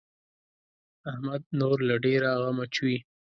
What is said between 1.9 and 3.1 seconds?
ډېره غمه چويي.